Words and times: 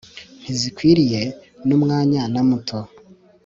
ntizikwiriye 0.41 1.21
numwanya 1.67 2.21
na 2.33 2.41
muto 2.49 2.79